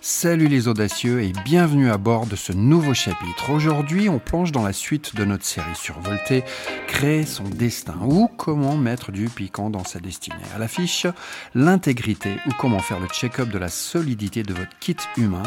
Salut 0.00 0.46
les 0.46 0.68
audacieux 0.68 1.22
et 1.22 1.32
bienvenue 1.44 1.90
à 1.90 1.98
bord 1.98 2.26
de 2.26 2.36
ce 2.36 2.52
nouveau 2.52 2.94
chapitre. 2.94 3.50
Aujourd'hui, 3.50 4.08
on 4.08 4.20
plonge 4.20 4.52
dans 4.52 4.62
la 4.62 4.72
suite 4.72 5.16
de 5.16 5.24
notre 5.24 5.44
série 5.44 5.74
sur 5.74 5.98
Volté, 5.98 6.44
créer 6.86 7.26
son 7.26 7.42
destin 7.42 7.96
ou 8.02 8.28
comment 8.36 8.76
mettre 8.76 9.10
du 9.10 9.28
piquant 9.28 9.70
dans 9.70 9.82
sa 9.82 9.98
destinée. 9.98 10.36
À 10.54 10.58
l'affiche, 10.58 11.08
l'intégrité 11.56 12.36
ou 12.46 12.50
comment 12.60 12.78
faire 12.78 13.00
le 13.00 13.08
check-up 13.08 13.48
de 13.48 13.58
la 13.58 13.68
solidité 13.68 14.44
de 14.44 14.54
votre 14.54 14.78
kit 14.78 14.96
humain. 15.16 15.42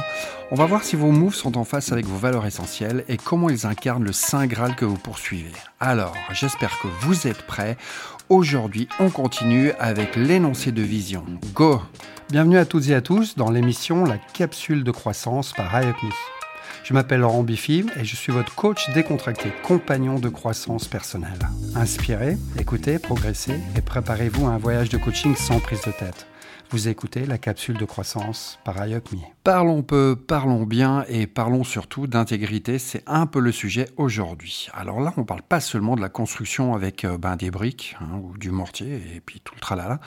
On 0.51 0.55
va 0.55 0.65
voir 0.65 0.83
si 0.83 0.97
vos 0.97 1.11
moves 1.11 1.33
sont 1.33 1.57
en 1.57 1.63
face 1.63 1.93
avec 1.93 2.05
vos 2.05 2.17
valeurs 2.17 2.45
essentielles 2.45 3.05
et 3.07 3.15
comment 3.15 3.49
ils 3.49 3.65
incarnent 3.65 4.03
le 4.03 4.11
saint 4.11 4.47
graal 4.47 4.75
que 4.75 4.83
vous 4.83 4.97
poursuivez. 4.97 5.53
Alors, 5.79 6.13
j'espère 6.33 6.77
que 6.79 6.87
vous 7.01 7.25
êtes 7.25 7.47
prêts. 7.47 7.77
Aujourd'hui, 8.31 8.87
on 9.01 9.09
continue 9.09 9.73
avec 9.77 10.15
l'énoncé 10.15 10.71
de 10.71 10.81
vision. 10.81 11.25
Go 11.53 11.81
Bienvenue 12.29 12.57
à 12.57 12.63
toutes 12.63 12.87
et 12.87 12.95
à 12.95 13.01
tous 13.01 13.35
dans 13.35 13.51
l'émission 13.51 14.05
La 14.05 14.17
capsule 14.17 14.85
de 14.85 14.91
croissance 14.91 15.51
par 15.51 15.77
IUPME. 15.77 16.13
Je 16.85 16.93
m'appelle 16.93 17.19
Laurent 17.19 17.43
Biffy 17.43 17.85
et 17.99 18.05
je 18.05 18.15
suis 18.15 18.31
votre 18.31 18.55
coach 18.55 18.89
décontracté, 18.93 19.51
compagnon 19.63 20.17
de 20.17 20.29
croissance 20.29 20.87
personnelle. 20.87 21.39
Inspirez, 21.75 22.37
écoutez, 22.57 22.99
progressez 22.99 23.59
et 23.75 23.81
préparez-vous 23.81 24.47
à 24.47 24.51
un 24.51 24.57
voyage 24.57 24.87
de 24.87 24.97
coaching 24.97 25.35
sans 25.35 25.59
prise 25.59 25.81
de 25.81 25.91
tête. 25.91 26.25
Vous 26.71 26.87
écoutez 26.87 27.25
la 27.25 27.37
capsule 27.37 27.75
de 27.75 27.83
croissance 27.83 28.57
par 28.63 28.87
IUPME. 28.87 29.19
Parlons 29.43 29.83
peu, 29.83 30.15
parlons 30.15 30.63
bien 30.63 31.03
et 31.09 31.27
parlons 31.27 31.65
surtout 31.65 32.07
d'intégrité. 32.07 32.79
C'est 32.79 33.03
un 33.07 33.25
peu 33.25 33.41
le 33.41 33.51
sujet 33.51 33.89
aujourd'hui. 33.97 34.69
Alors 34.73 35.01
là, 35.01 35.13
on 35.17 35.21
ne 35.21 35.25
parle 35.25 35.41
pas 35.41 35.59
seulement 35.59 35.97
de 35.97 36.01
la 36.01 36.07
construction 36.07 36.73
avec 36.73 37.03
euh, 37.03 37.17
ben, 37.17 37.35
des 37.35 37.51
briques 37.51 37.97
hein, 37.99 38.21
ou 38.23 38.37
du 38.37 38.51
mortier 38.51 39.01
et 39.13 39.19
puis 39.19 39.41
tout 39.41 39.53
le 39.53 39.59
tralala. 39.59 39.99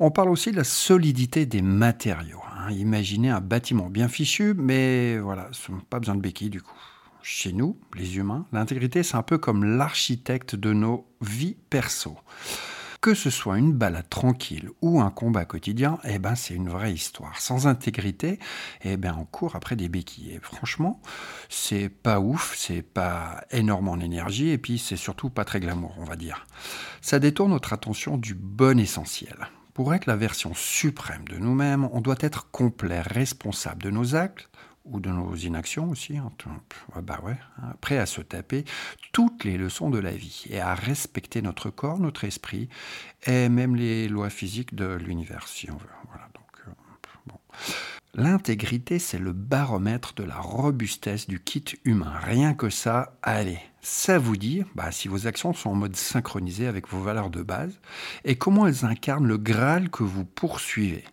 On 0.00 0.10
parle 0.10 0.30
aussi 0.30 0.50
de 0.50 0.56
la 0.56 0.64
solidité 0.64 1.46
des 1.46 1.62
matériaux. 1.62 2.42
Hein. 2.58 2.72
Imaginez 2.72 3.30
un 3.30 3.40
bâtiment 3.40 3.88
bien 3.88 4.08
fichu, 4.08 4.54
mais 4.58 5.18
voilà, 5.18 5.50
pas 5.88 6.00
besoin 6.00 6.16
de 6.16 6.20
béquilles 6.20 6.50
du 6.50 6.62
coup. 6.62 6.74
Chez 7.22 7.52
nous, 7.52 7.78
les 7.94 8.16
humains, 8.16 8.46
l'intégrité, 8.52 9.04
c'est 9.04 9.16
un 9.16 9.22
peu 9.22 9.38
comme 9.38 9.62
l'architecte 9.64 10.56
de 10.56 10.72
nos 10.72 11.06
vies 11.20 11.56
perso. 11.70 12.18
Que 13.02 13.14
ce 13.14 13.30
soit 13.30 13.58
une 13.58 13.72
balade 13.72 14.08
tranquille 14.08 14.70
ou 14.80 15.00
un 15.00 15.10
combat 15.10 15.44
quotidien, 15.44 15.98
eh 16.04 16.20
ben 16.20 16.36
c'est 16.36 16.54
une 16.54 16.68
vraie 16.68 16.92
histoire. 16.92 17.36
Sans 17.40 17.66
intégrité, 17.66 18.38
eh 18.84 18.96
ben 18.96 19.16
on 19.18 19.24
court 19.24 19.56
après 19.56 19.74
des 19.74 19.88
béquilles. 19.88 20.34
Et 20.34 20.38
franchement, 20.40 21.02
c'est 21.48 21.88
pas 21.88 22.20
ouf, 22.20 22.54
c'est 22.56 22.82
pas 22.82 23.42
énorme 23.50 23.88
en 23.88 23.98
énergie 23.98 24.50
et 24.50 24.58
puis 24.58 24.78
c'est 24.78 24.94
surtout 24.94 25.30
pas 25.30 25.44
très 25.44 25.58
glamour, 25.58 25.96
on 25.98 26.04
va 26.04 26.14
dire. 26.14 26.46
Ça 27.00 27.18
détourne 27.18 27.50
notre 27.50 27.72
attention 27.72 28.18
du 28.18 28.34
bon 28.34 28.78
essentiel. 28.78 29.48
Pour 29.74 29.94
être 29.94 30.06
la 30.06 30.14
version 30.14 30.54
suprême 30.54 31.26
de 31.26 31.38
nous-mêmes, 31.38 31.88
on 31.90 32.02
doit 32.02 32.14
être 32.20 32.52
complet, 32.52 33.00
responsable 33.00 33.82
de 33.82 33.90
nos 33.90 34.14
actes, 34.14 34.48
ou 34.84 35.00
de 35.00 35.10
nos 35.10 35.34
inactions 35.36 35.90
aussi, 35.90 36.16
hein, 36.18 36.30
bah 37.02 37.20
ouais, 37.22 37.38
hein, 37.58 37.74
prêt 37.80 37.98
à 37.98 38.06
se 38.06 38.20
taper 38.20 38.64
toutes 39.12 39.44
les 39.44 39.56
leçons 39.56 39.90
de 39.90 39.98
la 39.98 40.12
vie 40.12 40.44
et 40.50 40.60
à 40.60 40.74
respecter 40.74 41.42
notre 41.42 41.70
corps, 41.70 41.98
notre 41.98 42.24
esprit 42.24 42.68
et 43.26 43.48
même 43.48 43.76
les 43.76 44.08
lois 44.08 44.30
physiques 44.30 44.74
de 44.74 44.94
l'univers, 44.94 45.46
si 45.46 45.70
on 45.70 45.76
veut. 45.76 45.86
Euh. 46.68 46.70
L'intégrité, 48.14 48.98
c'est 48.98 49.18
le 49.18 49.32
baromètre 49.32 50.14
de 50.14 50.24
la 50.24 50.38
robustesse 50.38 51.28
du 51.28 51.40
kit 51.40 51.64
humain. 51.84 52.12
Rien 52.22 52.54
que 52.54 52.68
ça, 52.68 53.16
allez, 53.22 53.60
ça 53.82 54.18
vous 54.18 54.36
dit 54.36 54.62
bah, 54.74 54.92
si 54.92 55.08
vos 55.08 55.26
actions 55.26 55.52
sont 55.52 55.70
en 55.70 55.74
mode 55.74 55.96
synchronisé 55.96 56.66
avec 56.66 56.88
vos 56.88 57.00
valeurs 57.00 57.30
de 57.30 57.42
base 57.42 57.80
et 58.24 58.36
comment 58.36 58.66
elles 58.66 58.84
incarnent 58.84 59.26
le 59.26 59.38
Graal 59.38 59.90
que 59.90 60.04
vous 60.04 60.24
poursuivez. 60.24 61.04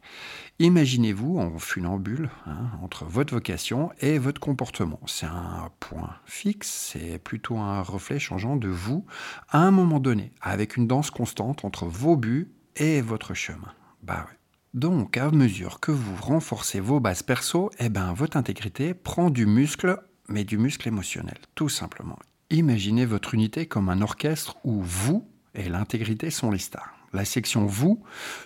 Imaginez-vous 0.59 1.39
en 1.39 1.57
funambule 1.57 2.29
hein, 2.45 2.69
entre 2.81 3.05
votre 3.05 3.33
vocation 3.33 3.91
et 4.01 4.19
votre 4.19 4.41
comportement. 4.41 4.99
C'est 5.07 5.25
un 5.25 5.71
point 5.79 6.15
fixe, 6.25 6.91
c'est 6.93 7.17
plutôt 7.17 7.57
un 7.57 7.81
reflet 7.81 8.19
changeant 8.19 8.55
de 8.55 8.67
vous 8.67 9.05
à 9.49 9.59
un 9.59 9.71
moment 9.71 9.99
donné, 9.99 10.31
avec 10.41 10.75
une 10.77 10.85
danse 10.85 11.11
constante 11.11 11.63
entre 11.63 11.85
vos 11.85 12.17
buts 12.17 12.51
et 12.75 13.01
votre 13.01 13.33
chemin. 13.33 13.71
Bah 14.03 14.27
Donc, 14.73 15.17
à 15.17 15.31
mesure 15.31 15.79
que 15.79 15.91
vous 15.91 16.15
renforcez 16.21 16.81
vos 16.81 16.99
bases 16.99 17.23
perso, 17.23 17.71
eh 17.79 17.89
ben, 17.89 18.13
votre 18.13 18.35
intégrité 18.35 18.93
prend 18.93 19.29
du 19.29 19.45
muscle, 19.45 19.97
mais 20.27 20.43
du 20.43 20.57
muscle 20.57 20.87
émotionnel, 20.87 21.37
tout 21.55 21.69
simplement. 21.69 22.19
Imaginez 22.51 23.05
votre 23.05 23.35
unité 23.35 23.67
comme 23.67 23.89
un 23.89 24.01
orchestre 24.01 24.57
où 24.63 24.81
vous 24.81 25.23
et 25.53 25.69
l'intégrité 25.69 26.31
sont 26.31 26.49
les 26.49 26.57
stars. 26.57 26.95
La 27.13 27.23
section 27.23 27.67
vous 27.67 28.03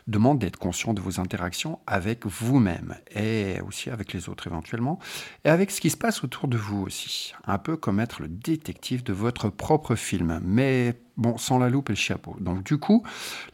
demande 0.07 0.39
d'être 0.39 0.57
conscient 0.57 0.93
de 0.93 0.99
vos 0.99 1.21
interactions 1.21 1.79
avec 1.87 2.25
vous-même 2.25 2.95
et 3.15 3.61
aussi 3.65 3.89
avec 3.89 4.11
les 4.11 4.27
autres 4.27 4.47
éventuellement 4.47 4.99
et 5.45 5.49
avec 5.49 5.71
ce 5.71 5.79
qui 5.79 5.89
se 5.89 5.95
passe 5.95 6.23
autour 6.23 6.49
de 6.49 6.57
vous 6.57 6.81
aussi. 6.81 7.33
Un 7.45 7.57
peu 7.57 7.77
comme 7.77 8.01
être 8.01 8.21
le 8.21 8.27
détective 8.27 9.03
de 9.03 9.13
votre 9.13 9.47
propre 9.47 9.95
film, 9.95 10.41
mais 10.43 10.99
bon, 11.15 11.37
sans 11.37 11.57
la 11.57 11.69
loupe 11.69 11.89
et 11.89 11.93
le 11.93 11.97
chapeau. 11.97 12.35
Donc 12.41 12.63
du 12.63 12.77
coup, 12.77 13.03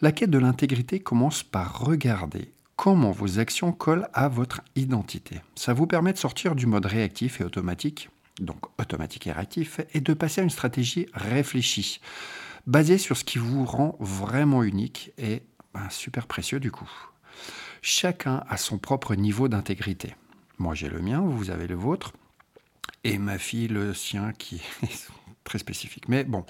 la 0.01 0.11
quête 0.11 0.31
de 0.31 0.39
l'intégrité 0.39 0.99
commence 0.99 1.43
par 1.43 1.79
regarder 1.79 2.51
comment 2.75 3.11
vos 3.11 3.37
actions 3.37 3.71
collent 3.71 4.07
à 4.13 4.29
votre 4.29 4.61
identité. 4.75 5.41
Ça 5.53 5.73
vous 5.73 5.85
permet 5.85 6.13
de 6.13 6.17
sortir 6.17 6.55
du 6.55 6.65
mode 6.65 6.85
réactif 6.85 7.39
et 7.39 7.43
automatique, 7.43 8.09
donc 8.39 8.59
automatique 8.79 9.27
et 9.27 9.31
réactif, 9.31 9.81
et 9.93 10.01
de 10.01 10.13
passer 10.13 10.41
à 10.41 10.43
une 10.43 10.49
stratégie 10.49 11.07
réfléchie 11.13 12.01
basé 12.67 12.97
sur 12.97 13.17
ce 13.17 13.23
qui 13.23 13.37
vous 13.37 13.65
rend 13.65 13.95
vraiment 13.99 14.63
unique 14.63 15.11
et 15.17 15.43
ben, 15.73 15.89
super 15.89 16.27
précieux 16.27 16.59
du 16.59 16.71
coup. 16.71 16.89
Chacun 17.81 18.43
a 18.49 18.57
son 18.57 18.77
propre 18.77 19.15
niveau 19.15 19.47
d'intégrité. 19.47 20.15
Moi 20.57 20.75
j'ai 20.75 20.89
le 20.89 21.01
mien, 21.01 21.21
vous 21.21 21.49
avez 21.49 21.67
le 21.67 21.75
vôtre, 21.75 22.13
et 23.03 23.17
ma 23.17 23.37
fille 23.37 23.67
le 23.67 23.93
sien 23.93 24.33
qui 24.33 24.61
est 24.83 25.09
très 25.43 25.57
spécifique. 25.57 26.07
Mais 26.09 26.23
bon, 26.23 26.45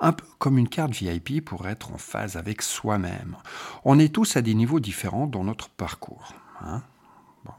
un 0.00 0.12
peu 0.12 0.26
comme 0.38 0.58
une 0.58 0.68
carte 0.68 0.92
VIP 0.92 1.44
pour 1.44 1.68
être 1.68 1.92
en 1.92 1.98
phase 1.98 2.36
avec 2.36 2.62
soi-même. 2.62 3.36
On 3.84 3.98
est 3.98 4.12
tous 4.12 4.36
à 4.36 4.42
des 4.42 4.54
niveaux 4.54 4.80
différents 4.80 5.26
dans 5.26 5.44
notre 5.44 5.70
parcours. 5.70 6.34
Hein. 6.60 6.82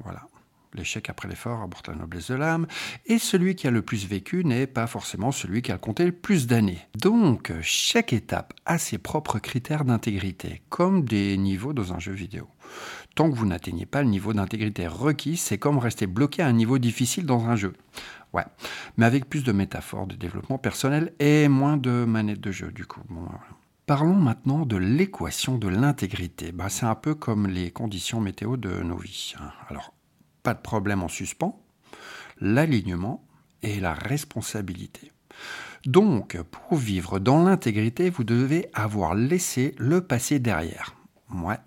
voilà. 0.03 0.27
L'échec 0.75 1.09
après 1.09 1.27
l'effort 1.27 1.61
apporte 1.61 1.87
la 1.87 1.95
noblesse 1.95 2.31
de 2.31 2.35
l'âme, 2.35 2.67
et 3.05 3.19
celui 3.19 3.55
qui 3.55 3.67
a 3.67 3.71
le 3.71 3.81
plus 3.81 4.07
vécu 4.07 4.43
n'est 4.43 4.67
pas 4.67 4.87
forcément 4.87 5.31
celui 5.31 5.61
qui 5.61 5.71
a 5.71 5.77
compté 5.77 6.05
le 6.05 6.11
plus 6.11 6.47
d'années. 6.47 6.79
Donc, 6.95 7.51
chaque 7.61 8.13
étape 8.13 8.53
a 8.65 8.77
ses 8.77 8.97
propres 8.97 9.39
critères 9.39 9.85
d'intégrité, 9.85 10.61
comme 10.69 11.03
des 11.03 11.37
niveaux 11.37 11.73
dans 11.73 11.93
un 11.93 11.99
jeu 11.99 12.13
vidéo. 12.13 12.47
Tant 13.15 13.29
que 13.29 13.35
vous 13.35 13.45
n'atteignez 13.45 13.85
pas 13.85 14.01
le 14.01 14.09
niveau 14.09 14.33
d'intégrité 14.33 14.87
requis, 14.87 15.37
c'est 15.37 15.57
comme 15.57 15.77
rester 15.77 16.07
bloqué 16.07 16.41
à 16.41 16.47
un 16.47 16.53
niveau 16.53 16.79
difficile 16.79 17.25
dans 17.25 17.45
un 17.45 17.55
jeu. 17.55 17.73
Ouais, 18.33 18.45
mais 18.97 19.05
avec 19.05 19.29
plus 19.29 19.43
de 19.43 19.51
métaphores 19.51 20.07
de 20.07 20.15
développement 20.15 20.57
personnel 20.57 21.13
et 21.19 21.47
moins 21.47 21.77
de 21.77 22.05
manettes 22.05 22.41
de 22.41 22.51
jeu, 22.51 22.71
du 22.71 22.85
coup. 22.85 23.01
Parlons 23.85 24.15
maintenant 24.15 24.65
de 24.65 24.77
l'équation 24.77 25.57
de 25.57 25.67
l'intégrité. 25.67 26.51
Bah, 26.51 26.69
c'est 26.69 26.85
un 26.85 26.95
peu 26.95 27.13
comme 27.13 27.47
les 27.47 27.69
conditions 27.69 28.21
météo 28.21 28.57
de 28.57 28.81
nos 28.81 28.97
vies. 28.97 29.33
Hein. 29.39 29.51
Alors, 29.69 29.93
pas 30.43 30.53
de 30.53 30.61
problème 30.61 31.01
en 31.01 31.07
suspens, 31.07 31.59
l'alignement 32.39 33.25
et 33.63 33.79
la 33.79 33.93
responsabilité. 33.93 35.11
Donc, 35.85 36.37
pour 36.43 36.77
vivre 36.77 37.19
dans 37.19 37.43
l'intégrité, 37.43 38.09
vous 38.09 38.23
devez 38.23 38.69
avoir 38.73 39.15
laissé 39.15 39.73
le 39.77 40.01
passé 40.01 40.39
derrière. 40.39 40.95
Ouais, 41.33 41.57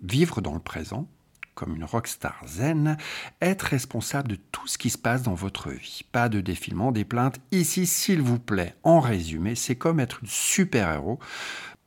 vivre 0.00 0.40
dans 0.40 0.54
le 0.54 0.60
présent, 0.60 1.08
comme 1.54 1.74
une 1.74 1.84
rockstar 1.84 2.42
zen, 2.46 2.96
être 3.40 3.62
responsable 3.62 4.28
de 4.28 4.38
tout 4.52 4.66
ce 4.66 4.78
qui 4.78 4.90
se 4.90 4.98
passe 4.98 5.22
dans 5.22 5.34
votre 5.34 5.70
vie. 5.70 6.02
Pas 6.12 6.28
de 6.28 6.40
défilement, 6.40 6.92
des 6.92 7.04
plaintes. 7.04 7.40
Ici, 7.50 7.86
s'il 7.86 8.22
vous 8.22 8.38
plaît, 8.38 8.74
en 8.82 9.00
résumé, 9.00 9.54
c'est 9.54 9.76
comme 9.76 10.00
être 10.00 10.20
une 10.22 10.28
super-héros, 10.28 11.18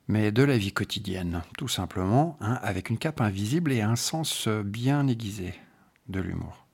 mais 0.06 0.32
de 0.32 0.42
la 0.42 0.58
vie 0.58 0.72
quotidienne, 0.72 1.42
tout 1.56 1.68
simplement, 1.68 2.36
hein, 2.40 2.58
avec 2.62 2.90
une 2.90 2.98
cape 2.98 3.20
invisible 3.20 3.72
et 3.72 3.80
un 3.80 3.96
sens 3.96 4.48
bien 4.48 5.06
aiguisé 5.06 5.54
de 6.08 6.20
l'humour. 6.20 6.66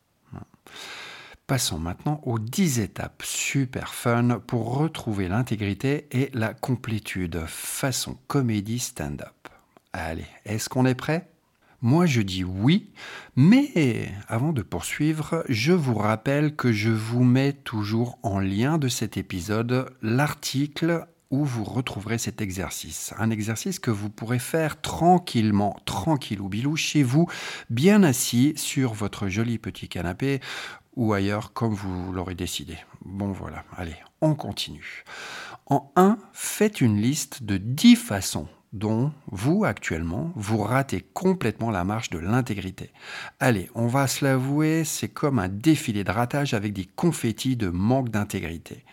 Passons 1.47 1.79
maintenant 1.79 2.21
aux 2.25 2.41
10 2.41 2.81
étapes 2.81 3.23
super 3.25 3.95
fun 3.95 4.41
pour 4.47 4.77
retrouver 4.77 5.29
l'intégrité 5.29 6.09
et 6.11 6.29
la 6.35 6.55
complétude 6.55 7.45
façon 7.47 8.19
comédie 8.27 8.81
stand-up. 8.81 9.49
Allez, 9.93 10.27
est-ce 10.45 10.69
qu'on 10.69 10.87
est 10.87 10.97
prêt? 10.97 11.31
Moi 11.83 12.07
je 12.07 12.21
dis 12.21 12.43
oui, 12.43 12.91
mais 13.37 14.11
avant 14.27 14.53
de 14.53 14.63
poursuivre, 14.63 15.45
je 15.49 15.73
vous 15.73 15.95
rappelle 15.95 16.57
que 16.57 16.73
je 16.73 16.91
vous 16.91 17.23
mets 17.23 17.53
toujours 17.53 18.19
en 18.25 18.41
lien 18.41 18.79
de 18.79 18.89
cet 18.89 19.17
épisode 19.17 19.95
l'article 20.03 21.07
où 21.31 21.45
vous 21.45 21.65
retrouverez 21.65 22.19
cet 22.19 22.41
exercice. 22.41 23.13
Un 23.19 23.31
exercice 23.31 23.79
que 23.79 23.91
vous 23.91 24.11
pourrez 24.11 24.39
faire 24.39 24.81
tranquillement, 24.81 25.77
tranquille 25.85 26.41
ou 26.41 26.49
bilou, 26.49 26.77
chez 26.77 27.03
vous, 27.03 27.29
bien 27.71 28.03
assis 28.03 28.55
sur 28.57 28.95
votre 28.95 29.29
joli 29.29 29.59
petit 29.59 29.89
canapé 29.89 30.41
ou 30.95 31.13
ailleurs 31.13 31.53
comme 31.53 31.75
vous 31.75 32.13
l'aurez 32.13 32.35
décidé. 32.35 32.79
Bon 33.05 33.33
voilà, 33.33 33.65
allez, 33.77 33.97
on 34.21 34.35
continue. 34.35 35.05
En 35.67 35.93
1, 35.97 36.19
faites 36.33 36.81
une 36.81 37.01
liste 37.01 37.43
de 37.43 37.57
10 37.57 37.97
façons 37.97 38.49
dont 38.73 39.13
vous, 39.31 39.65
actuellement, 39.65 40.33
vous 40.37 40.59
ratez 40.59 41.01
complètement 41.01 41.71
la 41.71 41.85
marche 41.85 42.11
de 42.11 42.19
l'intégrité. 42.19 42.93
Allez, 43.41 43.71
on 43.75 43.87
va 43.87 44.07
se 44.07 44.25
l'avouer, 44.25 44.85
c'est 44.85 45.09
comme 45.09 45.39
un 45.39 45.49
défilé 45.49 46.05
de 46.05 46.11
ratage 46.11 46.55
avec 46.55 46.73
des 46.73 46.85
confettis 46.85 47.57
de 47.57 47.69
manque 47.69 48.11
d'intégrité. 48.11 48.85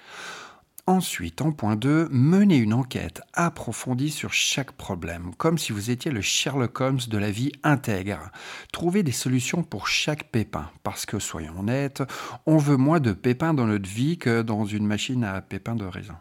Ensuite, 0.85 1.41
en 1.41 1.53
point 1.53 1.77
2, 1.77 2.09
menez 2.11 2.57
une 2.57 2.73
enquête 2.73 3.21
approfondie 3.31 4.09
sur 4.09 4.33
chaque 4.33 4.73
problème, 4.73 5.33
comme 5.37 5.57
si 5.57 5.71
vous 5.71 5.91
étiez 5.91 6.11
le 6.11 6.19
Sherlock 6.19 6.81
Holmes 6.81 6.99
de 7.07 7.17
la 7.17 7.31
vie 7.31 7.53
intègre. 7.63 8.31
Trouvez 8.73 9.01
des 9.01 9.13
solutions 9.13 9.63
pour 9.63 9.87
chaque 9.87 10.25
pépin, 10.25 10.69
parce 10.83 11.05
que, 11.05 11.19
soyons 11.19 11.57
honnêtes, 11.57 12.03
on 12.45 12.57
veut 12.57 12.75
moins 12.75 12.99
de 12.99 13.13
pépins 13.13 13.53
dans 13.53 13.65
notre 13.65 13.87
vie 13.87 14.17
que 14.17 14.41
dans 14.41 14.65
une 14.65 14.85
machine 14.85 15.23
à 15.23 15.41
pépins 15.41 15.75
de 15.75 15.85
raisin. 15.85 16.19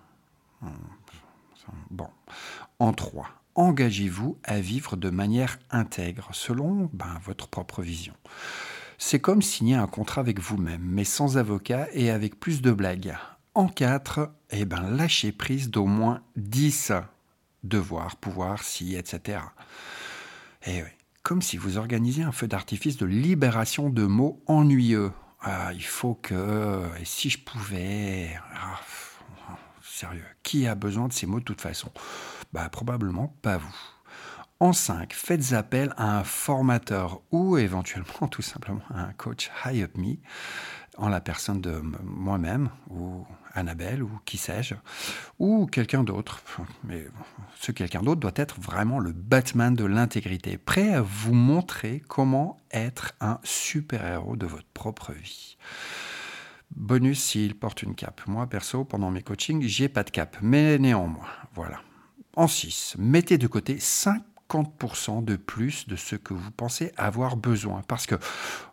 Bon. 1.90 2.08
En 2.78 2.92
3, 2.92 3.26
engagez-vous 3.56 4.38
à 4.44 4.60
vivre 4.60 4.94
de 4.94 5.10
manière 5.10 5.58
intègre, 5.72 6.28
selon 6.30 6.88
ben, 6.92 7.18
votre 7.24 7.48
propre 7.48 7.82
vision. 7.82 8.14
C'est 8.96 9.18
comme 9.18 9.42
signer 9.42 9.74
un 9.74 9.88
contrat 9.88 10.20
avec 10.20 10.38
vous-même, 10.38 10.82
mais 10.84 11.02
sans 11.02 11.36
avocat 11.36 11.88
et 11.92 12.10
avec 12.10 12.38
plus 12.38 12.62
de 12.62 12.70
blagues. 12.70 13.16
En 13.54 13.68
4, 13.68 14.32
eh 14.50 14.64
ben, 14.64 14.96
lâchez 14.96 15.30
prise 15.30 15.70
d'au 15.70 15.84
moins 15.84 16.22
10 16.36 16.92
devoirs, 17.64 18.16
pouvoir, 18.16 18.62
si, 18.62 18.96
etc. 18.96 19.40
Et 20.64 20.78
eh 20.78 20.84
comme 21.22 21.42
si 21.42 21.56
vous 21.56 21.78
organisiez 21.78 22.24
un 22.24 22.32
feu 22.32 22.48
d'artifice 22.48 22.96
de 22.96 23.06
libération 23.06 23.90
de 23.90 24.04
mots 24.04 24.42
ennuyeux. 24.46 25.12
Ah, 25.40 25.72
il 25.72 25.84
faut 25.84 26.14
que. 26.14 26.82
Et 27.00 27.04
si 27.04 27.30
je 27.30 27.38
pouvais. 27.38 28.30
Ah, 28.56 28.80
sérieux, 29.82 30.24
qui 30.42 30.66
a 30.66 30.74
besoin 30.74 31.08
de 31.08 31.12
ces 31.12 31.26
mots 31.26 31.38
de 31.38 31.44
toute 31.44 31.60
façon? 31.60 31.92
Bah, 32.52 32.68
probablement 32.68 33.36
pas 33.42 33.58
vous. 33.58 33.76
En 34.60 34.72
5, 34.72 35.12
faites 35.12 35.52
appel 35.54 35.92
à 35.96 36.18
un 36.18 36.24
formateur 36.24 37.20
ou 37.32 37.56
éventuellement 37.58 38.28
tout 38.30 38.42
simplement 38.42 38.84
à 38.94 39.02
un 39.02 39.12
coach 39.12 39.50
High 39.64 39.82
Up 39.82 39.96
Me 39.96 40.16
en 40.98 41.08
la 41.08 41.20
personne 41.20 41.60
de 41.60 41.82
moi-même 42.02 42.70
ou 42.90 43.24
Annabelle 43.54 44.02
ou 44.02 44.10
qui 44.24 44.38
sais-je, 44.38 44.74
ou 45.38 45.66
quelqu'un 45.66 46.04
d'autre. 46.04 46.42
Mais 46.84 47.06
ce 47.60 47.72
quelqu'un 47.72 48.02
d'autre 48.02 48.20
doit 48.20 48.32
être 48.36 48.60
vraiment 48.60 48.98
le 48.98 49.12
Batman 49.12 49.74
de 49.74 49.84
l'intégrité, 49.84 50.58
prêt 50.58 50.94
à 50.94 51.02
vous 51.02 51.34
montrer 51.34 52.02
comment 52.08 52.58
être 52.70 53.12
un 53.20 53.38
super-héros 53.42 54.36
de 54.36 54.46
votre 54.46 54.68
propre 54.74 55.12
vie. 55.12 55.56
Bonus 56.74 57.22
s'il 57.22 57.54
porte 57.54 57.82
une 57.82 57.94
cape. 57.94 58.22
Moi, 58.26 58.46
perso, 58.46 58.84
pendant 58.84 59.10
mes 59.10 59.22
coachings, 59.22 59.62
j'ai 59.62 59.90
pas 59.90 60.04
de 60.04 60.10
cape, 60.10 60.38
mais 60.40 60.78
néanmoins, 60.78 61.28
voilà. 61.54 61.80
En 62.34 62.48
6, 62.48 62.96
mettez 62.98 63.36
de 63.36 63.46
côté 63.46 63.78
5 63.78 64.22
50% 64.52 65.24
de 65.24 65.36
plus 65.36 65.86
de 65.88 65.96
ce 65.96 66.16
que 66.16 66.34
vous 66.34 66.50
pensez 66.50 66.92
avoir 66.96 67.36
besoin. 67.36 67.82
Parce 67.88 68.06
que, 68.06 68.16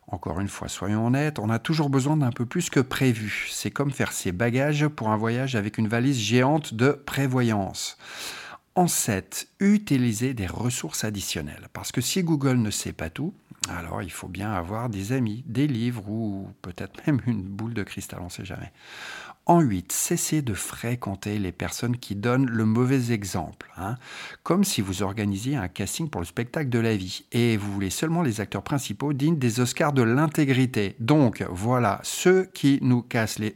encore 0.07 0.39
une 0.39 0.47
fois, 0.47 0.67
soyons 0.67 1.07
honnêtes, 1.07 1.39
on 1.39 1.49
a 1.49 1.59
toujours 1.59 1.89
besoin 1.89 2.17
d'un 2.17 2.31
peu 2.31 2.45
plus 2.45 2.69
que 2.69 2.79
prévu. 2.79 3.47
C'est 3.51 3.71
comme 3.71 3.91
faire 3.91 4.11
ses 4.11 4.31
bagages 4.31 4.87
pour 4.87 5.09
un 5.09 5.17
voyage 5.17 5.55
avec 5.55 5.77
une 5.77 5.87
valise 5.87 6.19
géante 6.19 6.73
de 6.73 6.91
prévoyance. 6.91 7.97
En 8.75 8.87
7, 8.87 9.47
utilisez 9.59 10.33
des 10.33 10.47
ressources 10.47 11.03
additionnelles. 11.03 11.67
Parce 11.73 11.91
que 11.91 12.01
si 12.01 12.23
Google 12.23 12.57
ne 12.57 12.71
sait 12.71 12.93
pas 12.93 13.09
tout, 13.09 13.33
alors 13.67 14.01
il 14.01 14.11
faut 14.11 14.27
bien 14.27 14.51
avoir 14.51 14.89
des 14.89 15.11
amis, 15.11 15.43
des 15.47 15.67
livres 15.67 16.07
ou 16.09 16.47
peut-être 16.61 17.05
même 17.05 17.19
une 17.27 17.41
boule 17.41 17.73
de 17.73 17.83
cristal, 17.83 18.19
on 18.21 18.25
ne 18.25 18.29
sait 18.29 18.45
jamais. 18.45 18.71
En 19.49 19.61
8, 19.61 19.91
cessez 19.91 20.43
de 20.43 20.53
fréquenter 20.53 21.39
les 21.39 21.51
personnes 21.51 21.97
qui 21.97 22.15
donnent 22.15 22.45
le 22.45 22.65
mauvais 22.65 23.11
exemple. 23.11 23.71
Hein. 23.77 23.95
Comme 24.43 24.63
si 24.63 24.79
vous 24.79 25.01
organisiez 25.01 25.55
un 25.55 25.67
casting 25.67 26.07
pour 26.07 26.21
le 26.21 26.27
spectacle 26.27 26.69
de 26.69 26.77
la 26.77 26.95
vie 26.95 27.25
et 27.31 27.57
vous 27.57 27.73
voulez 27.73 27.89
seulement 27.89 28.21
les 28.21 28.41
acteurs 28.41 28.61
principaux 28.61 29.11
dignes 29.11 29.39
des 29.39 29.59
Oscars 29.59 29.91
de 29.91 30.03
l'intégrité. 30.03 30.95
Donc 30.99 31.43
voilà, 31.49 31.99
ceux 32.03 32.45
qui 32.53 32.77
nous 32.83 33.01
cassent 33.01 33.39
les 33.39 33.55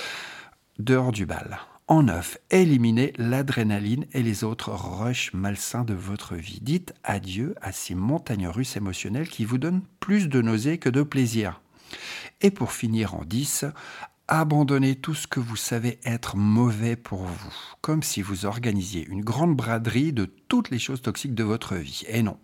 dehors 0.78 1.12
du 1.12 1.24
bal. 1.24 1.60
En 1.88 2.02
9, 2.02 2.36
éliminez 2.50 3.14
l'adrénaline 3.16 4.04
et 4.12 4.22
les 4.22 4.44
autres 4.44 4.72
rushs 4.72 5.32
malsains 5.32 5.84
de 5.84 5.94
votre 5.94 6.34
vie. 6.34 6.58
Dites 6.60 6.92
adieu 7.04 7.54
à 7.62 7.72
ces 7.72 7.94
montagnes 7.94 8.48
russes 8.48 8.76
émotionnelles 8.76 9.30
qui 9.30 9.46
vous 9.46 9.56
donnent 9.56 9.82
plus 9.98 10.28
de 10.28 10.42
nausées 10.42 10.76
que 10.76 10.90
de 10.90 11.02
plaisir. 11.02 11.62
Et 12.42 12.50
pour 12.50 12.72
finir 12.72 13.14
en 13.14 13.24
10, 13.24 13.64
Abandonnez 14.28 14.96
tout 14.96 15.14
ce 15.14 15.28
que 15.28 15.38
vous 15.38 15.54
savez 15.54 16.00
être 16.04 16.36
mauvais 16.36 16.96
pour 16.96 17.22
vous, 17.22 17.54
comme 17.80 18.02
si 18.02 18.22
vous 18.22 18.44
organisiez 18.44 19.06
une 19.06 19.20
grande 19.20 19.54
braderie 19.54 20.12
de 20.12 20.24
toutes 20.24 20.70
les 20.70 20.80
choses 20.80 21.00
toxiques 21.00 21.36
de 21.36 21.44
votre 21.44 21.76
vie. 21.76 22.02
Et 22.08 22.24
non, 22.24 22.36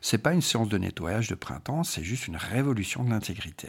c'est 0.00 0.18
pas 0.18 0.32
une 0.32 0.42
séance 0.42 0.68
de 0.68 0.78
nettoyage 0.78 1.28
de 1.28 1.36
printemps, 1.36 1.84
c'est 1.84 2.02
juste 2.02 2.26
une 2.26 2.36
révolution 2.36 3.04
de 3.04 3.10
l'intégrité. 3.10 3.68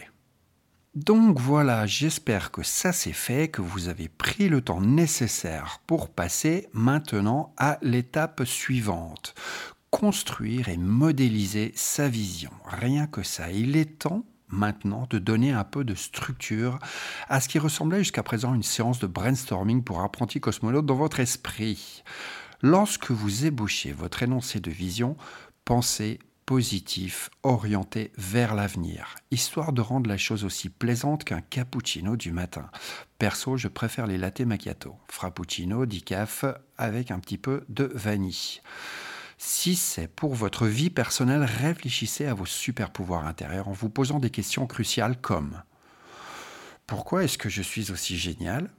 Donc 0.95 1.39
voilà, 1.39 1.85
j'espère 1.85 2.49
que 2.49 2.63
ça 2.63 2.91
c'est 2.91 3.13
fait, 3.13 3.49
que 3.49 3.61
vous 3.61 3.87
avez 3.87 4.09
pris 4.09 4.49
le 4.49 4.61
temps 4.61 4.81
nécessaire 4.81 5.79
pour 5.85 6.09
passer 6.09 6.67
maintenant 6.73 7.53
à 7.57 7.77
l'étape 7.83 8.45
suivante. 8.45 9.35
Construire 9.91 10.69
et 10.69 10.77
modéliser 10.77 11.71
sa 11.75 12.09
vision. 12.09 12.49
Rien 12.65 13.05
que 13.05 13.21
ça, 13.21 13.51
il 13.51 13.77
est 13.77 13.99
temps 13.99 14.25
maintenant 14.53 15.07
de 15.09 15.19
donner 15.19 15.51
un 15.51 15.63
peu 15.63 15.83
de 15.83 15.95
structure 15.95 16.79
à 17.27 17.41
ce 17.41 17.49
qui 17.49 17.59
ressemblait 17.59 17.99
jusqu'à 17.99 18.23
présent 18.23 18.53
à 18.53 18.55
une 18.55 18.63
séance 18.63 18.99
de 18.99 19.07
brainstorming 19.07 19.83
pour 19.83 20.01
apprentis 20.01 20.39
cosmonautes 20.39 20.85
dans 20.85 20.95
votre 20.95 21.19
esprit. 21.19 22.03
Lorsque 22.61 23.11
vous 23.11 23.45
ébauchez 23.45 23.91
votre 23.91 24.23
énoncé 24.23 24.59
de 24.59 24.71
vision, 24.71 25.17
pensez 25.65 26.19
positif, 26.45 27.29
orienté 27.43 28.11
vers 28.17 28.53
l'avenir, 28.53 29.15
histoire 29.31 29.73
de 29.73 29.81
rendre 29.81 30.09
la 30.09 30.17
chose 30.17 30.43
aussi 30.43 30.69
plaisante 30.69 31.23
qu'un 31.23 31.41
cappuccino 31.41 32.15
du 32.15 32.31
matin. 32.31 32.69
Perso, 33.17 33.57
je 33.57 33.67
préfère 33.67 34.07
les 34.07 34.17
latte 34.17 34.41
macchiato, 34.41 34.95
frappuccino, 35.07 35.85
decaf, 35.85 36.45
avec 36.77 37.11
un 37.11 37.19
petit 37.19 37.37
peu 37.37 37.63
de 37.69 37.89
vanille. 37.93 38.61
Si 39.45 39.75
c'est 39.75 40.07
pour 40.07 40.35
votre 40.35 40.67
vie 40.67 40.89
personnelle, 40.89 41.43
réfléchissez 41.43 42.27
à 42.27 42.33
vos 42.33 42.45
super 42.45 42.91
pouvoirs 42.91 43.27
intérieurs 43.27 43.67
en 43.67 43.73
vous 43.73 43.89
posant 43.89 44.19
des 44.19 44.29
questions 44.29 44.67
cruciales 44.67 45.19
comme 45.19 45.61
Pourquoi 46.87 47.25
est-ce 47.25 47.37
que 47.37 47.49
je 47.49 47.61
suis 47.61 47.91
aussi 47.91 48.17
génial? 48.17 48.69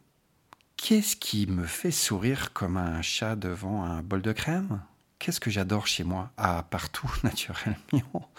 Qu'est-ce 0.79 1.17
qui 1.17 1.47
me 1.47 1.67
fait 1.67 1.91
sourire 1.91 2.55
comme 2.55 2.79
un 2.79 3.03
chat 3.03 3.37
devant 3.37 3.85
un 3.85 4.03
bol 4.03 4.23
de 4.23 4.33
crème? 4.33 4.81
Qu'est-ce 5.19 5.39
que 5.39 5.51
j'adore 5.51 5.87
chez 5.87 6.03
moi? 6.03 6.31
Ah, 6.39 6.67
partout, 6.71 7.13
naturellement. 7.23 8.31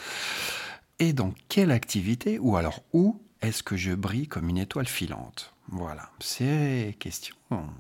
Et 0.97 1.13
dans 1.13 1.31
quelle 1.47 1.71
activité, 1.71 2.39
ou 2.39 2.57
alors 2.57 2.81
où, 2.91 3.21
est-ce 3.41 3.61
que 3.61 3.77
je 3.77 3.93
brille 3.93 4.27
comme 4.27 4.49
une 4.49 4.57
étoile 4.57 4.87
filante? 4.87 5.54
Voilà, 5.69 6.09
ces 6.19 6.95
questions 6.99 7.35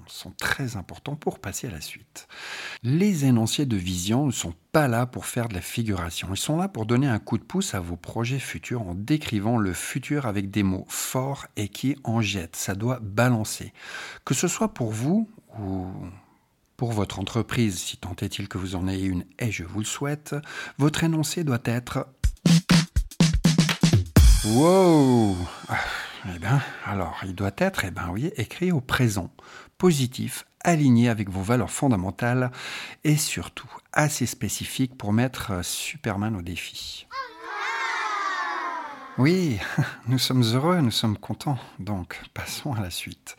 sont 0.07 0.31
très 0.31 0.75
importantes 0.75 1.19
pour 1.19 1.39
passer 1.39 1.67
à 1.67 1.71
la 1.71 1.81
suite. 1.81 2.27
Les 2.81 3.25
énoncés 3.25 3.65
de 3.65 3.75
vision 3.75 4.25
ne 4.25 4.31
sont 4.31 4.53
pas 4.71 4.87
là 4.87 5.05
pour 5.05 5.25
faire 5.25 5.49
de 5.49 5.53
la 5.53 5.61
figuration, 5.61 6.29
ils 6.31 6.37
sont 6.37 6.57
là 6.57 6.67
pour 6.67 6.85
donner 6.85 7.07
un 7.07 7.19
coup 7.19 7.37
de 7.37 7.43
pouce 7.43 7.75
à 7.75 7.79
vos 7.79 7.95
projets 7.95 8.39
futurs 8.39 8.81
en 8.81 8.95
décrivant 8.95 9.57
le 9.57 9.73
futur 9.73 10.25
avec 10.25 10.49
des 10.49 10.63
mots 10.63 10.85
forts 10.87 11.45
et 11.57 11.67
qui 11.67 11.95
en 12.03 12.21
jettent. 12.21 12.55
Ça 12.55 12.73
doit 12.73 12.99
balancer. 13.01 13.71
Que 14.23 14.33
ce 14.33 14.47
soit 14.47 14.73
pour 14.73 14.91
vous 14.91 15.29
ou 15.59 15.85
pour 16.77 16.91
votre 16.91 17.19
entreprise, 17.19 17.79
si 17.79 17.97
tant 17.97 18.15
est-il 18.21 18.47
que 18.47 18.57
vous 18.57 18.75
en 18.75 18.87
ayez 18.87 19.05
une, 19.05 19.25
et 19.39 19.51
je 19.51 19.63
vous 19.63 19.79
le 19.79 19.85
souhaite, 19.85 20.35
votre 20.77 21.03
énoncé 21.03 21.43
doit 21.43 21.61
être 21.65 22.07
Wow 24.45 25.35
eh 26.33 26.39
bien, 26.39 26.61
alors, 26.85 27.19
il 27.23 27.35
doit 27.35 27.51
être, 27.57 27.85
eh 27.85 27.91
bien 27.91 28.09
oui, 28.09 28.31
écrit 28.37 28.71
au 28.71 28.81
présent, 28.81 29.29
positif, 29.77 30.45
aligné 30.63 31.09
avec 31.09 31.29
vos 31.29 31.41
valeurs 31.41 31.69
fondamentales 31.69 32.51
et 33.03 33.17
surtout 33.17 33.69
assez 33.93 34.25
spécifique 34.25 34.97
pour 34.97 35.13
mettre 35.13 35.63
Superman 35.63 36.35
au 36.35 36.41
défi. 36.41 37.05
Oui, 39.17 39.59
nous 40.07 40.17
sommes 40.17 40.43
heureux, 40.43 40.81
nous 40.81 40.91
sommes 40.91 41.17
contents. 41.17 41.59
Donc, 41.79 42.19
passons 42.33 42.73
à 42.73 42.81
la 42.81 42.89
suite. 42.89 43.37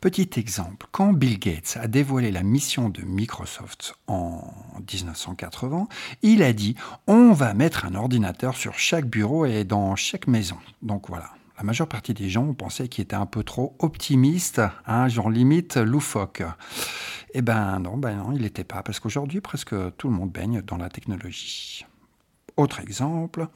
Petit 0.00 0.30
exemple, 0.36 0.88
quand 0.90 1.12
Bill 1.12 1.38
Gates 1.38 1.78
a 1.80 1.86
dévoilé 1.86 2.32
la 2.32 2.42
mission 2.42 2.88
de 2.88 3.02
Microsoft 3.02 3.94
en 4.08 4.52
1980, 4.80 5.86
il 6.22 6.42
a 6.42 6.52
dit 6.52 6.74
on 7.06 7.32
va 7.32 7.54
mettre 7.54 7.84
un 7.84 7.94
ordinateur 7.94 8.56
sur 8.56 8.78
chaque 8.78 9.06
bureau 9.06 9.46
et 9.46 9.62
dans 9.62 9.94
chaque 9.94 10.26
maison. 10.26 10.58
Donc 10.82 11.08
voilà, 11.08 11.30
la 11.58 11.64
majeure 11.64 11.88
partie 11.88 12.14
des 12.14 12.28
gens 12.28 12.52
pensaient 12.54 12.88
qu'il 12.88 13.02
était 13.02 13.16
un 13.16 13.26
peu 13.26 13.44
trop 13.44 13.76
optimiste, 13.78 14.60
hein, 14.86 15.08
genre 15.08 15.30
limite 15.30 15.76
loufoque. 15.76 16.42
Eh 17.34 17.42
ben 17.42 17.78
non, 17.78 17.96
ben 17.96 18.16
non, 18.16 18.32
il 18.32 18.42
n'était 18.42 18.64
pas, 18.64 18.82
parce 18.82 19.00
qu'aujourd'hui 19.00 19.40
presque 19.40 19.74
tout 19.96 20.08
le 20.08 20.14
monde 20.14 20.30
baigne 20.30 20.62
dans 20.62 20.76
la 20.76 20.88
technologie. 20.88 21.84
Autre 22.56 22.80
exemple, 22.80 23.48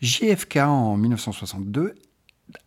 JFK 0.00 0.56
en 0.58 0.96
1962 0.96 1.94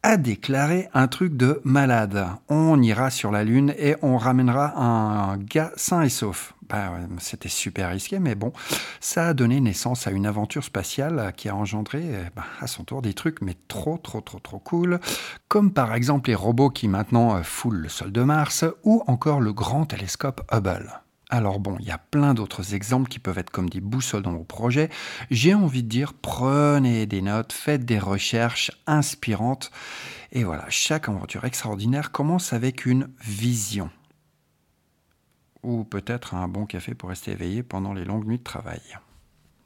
a 0.03 0.17
déclaré 0.17 0.89
un 0.93 1.07
truc 1.07 1.35
de 1.35 1.61
malade. 1.63 2.25
On 2.49 2.81
ira 2.81 3.09
sur 3.09 3.31
la 3.31 3.43
Lune 3.43 3.73
et 3.77 3.95
on 4.01 4.17
ramènera 4.17 4.77
un 4.77 5.37
gars 5.37 5.71
sain 5.75 6.01
et 6.01 6.09
sauf. 6.09 6.53
Bah, 6.69 6.91
c'était 7.17 7.49
super 7.49 7.89
risqué, 7.89 8.19
mais 8.19 8.35
bon, 8.35 8.53
ça 8.99 9.29
a 9.29 9.33
donné 9.33 9.59
naissance 9.59 10.05
à 10.05 10.11
une 10.11 10.27
aventure 10.27 10.63
spatiale 10.63 11.33
qui 11.35 11.49
a 11.49 11.55
engendré 11.55 12.03
eh 12.03 12.29
ben, 12.35 12.43
à 12.59 12.67
son 12.67 12.83
tour 12.83 13.01
des 13.01 13.15
trucs, 13.15 13.41
mais 13.41 13.55
trop, 13.67 13.97
trop, 13.97 14.21
trop, 14.21 14.37
trop 14.37 14.59
cool, 14.59 14.99
comme 15.47 15.73
par 15.73 15.95
exemple 15.95 16.29
les 16.29 16.35
robots 16.35 16.69
qui 16.69 16.87
maintenant 16.87 17.35
euh, 17.35 17.41
foulent 17.41 17.81
le 17.81 17.89
sol 17.89 18.11
de 18.11 18.21
Mars, 18.21 18.65
ou 18.83 19.01
encore 19.07 19.41
le 19.41 19.51
grand 19.51 19.87
télescope 19.87 20.41
Hubble. 20.51 21.01
Alors 21.31 21.59
bon, 21.59 21.77
il 21.79 21.85
y 21.85 21.91
a 21.91 21.99
plein 21.99 22.33
d'autres 22.33 22.73
exemples 22.73 23.07
qui 23.07 23.19
peuvent 23.19 23.37
être 23.37 23.51
comme 23.51 23.69
des 23.69 23.81
boussoles 23.81 24.23
dans 24.23 24.33
vos 24.33 24.43
projets. 24.43 24.89
J'ai 25.29 25.53
envie 25.53 25.83
de 25.83 25.87
dire, 25.87 26.13
prenez 26.13 27.05
des 27.05 27.21
notes, 27.21 27.53
faites 27.53 27.85
des 27.85 27.99
recherches 27.99 28.71
inspirantes. 28.87 29.69
Et 30.31 30.43
voilà, 30.43 30.65
chaque 30.69 31.07
aventure 31.07 31.45
extraordinaire 31.45 32.11
commence 32.11 32.51
avec 32.51 32.87
une 32.87 33.09
vision. 33.21 33.91
Ou 35.61 35.83
peut-être 35.83 36.33
un 36.33 36.47
bon 36.47 36.65
café 36.65 36.95
pour 36.95 37.09
rester 37.09 37.31
éveillé 37.31 37.61
pendant 37.61 37.93
les 37.93 38.05
longues 38.05 38.25
nuits 38.25 38.39
de 38.39 38.43
travail. 38.43 38.81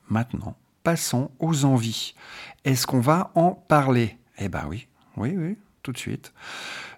Maintenant, 0.10 0.58
passons 0.84 1.32
aux 1.40 1.64
envies. 1.64 2.14
Est-ce 2.66 2.86
qu'on 2.86 3.00
va 3.00 3.32
en 3.36 3.52
parler? 3.52 4.18
Eh 4.38 4.50
ben 4.50 4.66
oui, 4.68 4.90
oui, 5.16 5.34
oui, 5.38 5.58
tout 5.82 5.94
de 5.94 5.98
suite. 5.98 6.34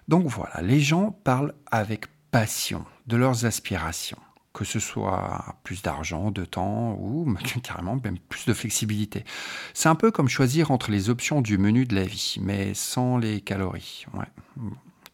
Donc 0.08 0.26
voilà, 0.26 0.60
les 0.60 0.80
gens 0.80 1.12
parlent 1.22 1.54
avec 1.70 2.06
passion 2.32 2.84
de 3.06 3.16
leurs 3.16 3.44
aspirations 3.44 4.18
que 4.56 4.64
ce 4.64 4.80
soit 4.80 5.54
plus 5.64 5.82
d'argent, 5.82 6.30
de 6.30 6.46
temps 6.46 6.96
ou 6.98 7.36
carrément 7.62 8.00
même 8.02 8.18
plus 8.18 8.46
de 8.46 8.54
flexibilité. 8.54 9.22
C'est 9.74 9.90
un 9.90 9.94
peu 9.94 10.10
comme 10.10 10.30
choisir 10.30 10.70
entre 10.70 10.90
les 10.90 11.10
options 11.10 11.42
du 11.42 11.58
menu 11.58 11.84
de 11.84 11.94
la 11.94 12.04
vie, 12.04 12.38
mais 12.40 12.72
sans 12.72 13.18
les 13.18 13.42
calories. 13.42 14.06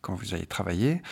Quand 0.01 0.15
vous 0.15 0.35
allez 0.35 0.47
travailler, 0.47 1.03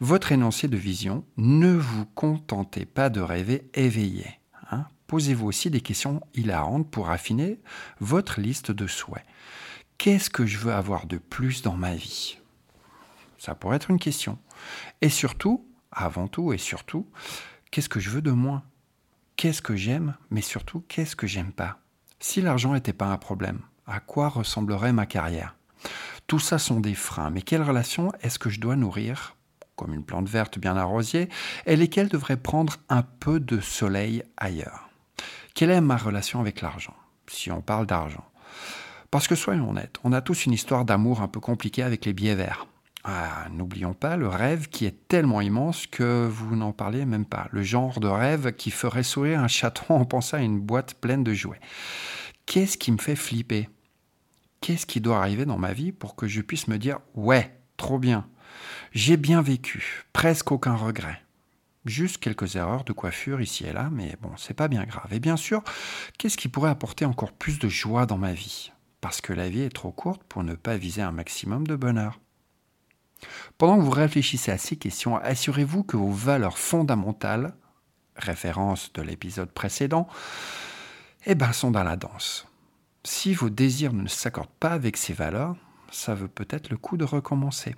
votre 0.00 0.32
énoncé 0.32 0.68
de 0.68 0.76
vision, 0.76 1.24
ne 1.38 1.72
vous 1.72 2.04
contentez 2.14 2.84
pas 2.84 3.08
de 3.08 3.22
rêver 3.22 3.70
éveillé. 3.72 4.38
Hein. 4.70 4.84
Posez-vous 5.06 5.46
aussi 5.46 5.70
des 5.70 5.80
questions 5.80 6.20
hilarantes 6.34 6.90
pour 6.90 7.08
affiner 7.08 7.58
votre 8.00 8.38
liste 8.38 8.70
de 8.70 8.86
souhaits. 8.86 9.24
Qu'est-ce 9.96 10.28
que 10.28 10.44
je 10.44 10.58
veux 10.58 10.74
avoir 10.74 11.06
de 11.06 11.16
plus 11.16 11.62
dans 11.62 11.76
ma 11.76 11.94
vie? 11.94 12.36
Ça 13.38 13.54
pourrait 13.54 13.76
être 13.76 13.90
une 13.90 13.98
question. 13.98 14.38
Et 15.00 15.08
surtout, 15.08 15.66
avant 15.90 16.28
tout 16.28 16.52
et 16.52 16.58
surtout, 16.58 17.06
Qu'est-ce 17.70 17.88
que 17.88 18.00
je 18.00 18.10
veux 18.10 18.22
de 18.22 18.30
moi? 18.30 18.62
Qu'est-ce 19.36 19.62
que 19.62 19.76
j'aime? 19.76 20.14
Mais 20.30 20.40
surtout, 20.40 20.84
qu'est-ce 20.88 21.16
que 21.16 21.26
j'aime 21.26 21.52
pas? 21.52 21.78
Si 22.20 22.40
l'argent 22.40 22.72
n'était 22.72 22.92
pas 22.92 23.06
un 23.06 23.18
problème, 23.18 23.60
à 23.86 24.00
quoi 24.00 24.28
ressemblerait 24.28 24.92
ma 24.92 25.06
carrière? 25.06 25.54
Tout 26.26 26.38
ça 26.38 26.58
sont 26.58 26.80
des 26.80 26.94
freins, 26.94 27.30
mais 27.30 27.42
quelle 27.42 27.62
relation 27.62 28.12
est-ce 28.20 28.38
que 28.38 28.50
je 28.50 28.60
dois 28.60 28.76
nourrir? 28.76 29.36
Comme 29.76 29.94
une 29.94 30.04
plante 30.04 30.28
verte 30.28 30.58
bien 30.58 30.76
arrosée, 30.76 31.28
et 31.66 31.76
lesquelles 31.76 32.08
devraient 32.08 32.36
prendre 32.36 32.76
un 32.88 33.02
peu 33.02 33.40
de 33.40 33.60
soleil 33.60 34.22
ailleurs? 34.36 34.88
Quelle 35.54 35.70
est 35.70 35.80
ma 35.80 35.96
relation 35.96 36.40
avec 36.40 36.60
l'argent, 36.60 36.94
si 37.26 37.50
on 37.50 37.60
parle 37.60 37.86
d'argent. 37.86 38.24
Parce 39.10 39.26
que 39.26 39.34
soyons 39.34 39.70
honnêtes, 39.70 39.98
on 40.04 40.12
a 40.12 40.20
tous 40.20 40.46
une 40.46 40.52
histoire 40.52 40.84
d'amour 40.84 41.20
un 41.20 41.28
peu 41.28 41.40
compliquée 41.40 41.82
avec 41.82 42.04
les 42.04 42.12
billets 42.12 42.34
verts. 42.34 42.67
Ah, 43.04 43.46
n'oublions 43.50 43.94
pas 43.94 44.16
le 44.16 44.28
rêve 44.28 44.68
qui 44.68 44.84
est 44.84 45.08
tellement 45.08 45.40
immense 45.40 45.86
que 45.86 46.26
vous 46.26 46.56
n'en 46.56 46.72
parlez 46.72 47.06
même 47.06 47.24
pas. 47.24 47.48
Le 47.52 47.62
genre 47.62 48.00
de 48.00 48.08
rêve 48.08 48.52
qui 48.52 48.70
ferait 48.70 49.02
sourire 49.02 49.40
un 49.40 49.48
chaton 49.48 49.94
en 49.94 50.04
pensant 50.04 50.38
à 50.38 50.42
une 50.42 50.60
boîte 50.60 50.94
pleine 50.94 51.24
de 51.24 51.32
jouets. 51.32 51.60
Qu'est-ce 52.46 52.76
qui 52.76 52.92
me 52.92 52.98
fait 52.98 53.16
flipper? 53.16 53.68
Qu'est-ce 54.60 54.86
qui 54.86 55.00
doit 55.00 55.18
arriver 55.18 55.46
dans 55.46 55.58
ma 55.58 55.72
vie 55.72 55.92
pour 55.92 56.16
que 56.16 56.26
je 56.26 56.40
puisse 56.40 56.66
me 56.66 56.78
dire 56.78 56.98
Ouais, 57.14 57.58
trop 57.76 57.98
bien. 57.98 58.26
J'ai 58.92 59.16
bien 59.16 59.42
vécu, 59.42 60.04
presque 60.12 60.50
aucun 60.50 60.74
regret. 60.74 61.22
Juste 61.84 62.18
quelques 62.18 62.56
erreurs 62.56 62.84
de 62.84 62.92
coiffure 62.92 63.40
ici 63.40 63.64
et 63.64 63.72
là, 63.72 63.88
mais 63.92 64.16
bon, 64.20 64.32
c'est 64.36 64.54
pas 64.54 64.68
bien 64.68 64.84
grave. 64.84 65.12
Et 65.12 65.20
bien 65.20 65.36
sûr, 65.36 65.62
qu'est-ce 66.18 66.36
qui 66.36 66.48
pourrait 66.48 66.70
apporter 66.70 67.04
encore 67.04 67.32
plus 67.32 67.58
de 67.58 67.68
joie 67.68 68.04
dans 68.04 68.18
ma 68.18 68.32
vie? 68.32 68.72
Parce 69.00 69.20
que 69.20 69.32
la 69.32 69.48
vie 69.48 69.62
est 69.62 69.74
trop 69.74 69.92
courte 69.92 70.22
pour 70.24 70.42
ne 70.42 70.54
pas 70.54 70.76
viser 70.76 71.02
un 71.02 71.12
maximum 71.12 71.66
de 71.66 71.76
bonheur. 71.76 72.18
Pendant 73.56 73.78
que 73.78 73.82
vous 73.82 73.90
réfléchissez 73.90 74.50
à 74.50 74.58
ces 74.58 74.76
questions, 74.76 75.16
assurez-vous 75.16 75.82
que 75.82 75.96
vos 75.96 76.10
valeurs 76.10 76.58
fondamentales, 76.58 77.54
référence 78.16 78.92
de 78.92 79.02
l'épisode 79.02 79.50
précédent, 79.50 80.08
eh 81.26 81.34
ben, 81.34 81.52
sont 81.52 81.70
dans 81.70 81.84
la 81.84 81.96
danse. 81.96 82.46
Si 83.04 83.34
vos 83.34 83.50
désirs 83.50 83.92
ne 83.92 84.08
s'accordent 84.08 84.48
pas 84.60 84.70
avec 84.70 84.96
ces 84.96 85.12
valeurs, 85.12 85.56
ça 85.90 86.14
veut 86.14 86.28
peut-être 86.28 86.70
le 86.70 86.76
coup 86.76 86.96
de 86.96 87.04
recommencer. 87.04 87.74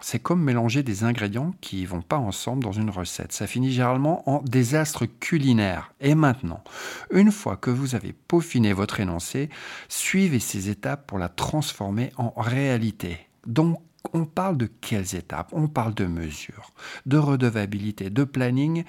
C'est 0.00 0.20
comme 0.20 0.42
mélanger 0.42 0.84
des 0.84 1.02
ingrédients 1.02 1.54
qui 1.60 1.84
vont 1.84 2.02
pas 2.02 2.18
ensemble 2.18 2.62
dans 2.62 2.72
une 2.72 2.90
recette. 2.90 3.32
Ça 3.32 3.48
finit 3.48 3.72
généralement 3.72 4.28
en 4.30 4.42
désastre 4.42 5.06
culinaire. 5.06 5.92
Et 6.00 6.14
maintenant, 6.14 6.62
une 7.10 7.32
fois 7.32 7.56
que 7.56 7.70
vous 7.70 7.96
avez 7.96 8.12
peaufiné 8.12 8.72
votre 8.72 9.00
énoncé, 9.00 9.48
suivez 9.88 10.38
ces 10.38 10.68
étapes 10.68 11.06
pour 11.08 11.18
la 11.18 11.28
transformer 11.28 12.12
en 12.16 12.32
réalité. 12.36 13.18
Donc, 13.46 13.80
on 14.12 14.24
parle 14.24 14.56
de 14.56 14.66
quelles 14.66 15.14
étapes? 15.14 15.50
On 15.52 15.68
parle 15.68 15.94
de 15.94 16.06
mesures, 16.06 16.72
de 17.06 17.18
redevabilité, 17.18 18.10
de 18.10 18.24
planning 18.24 18.84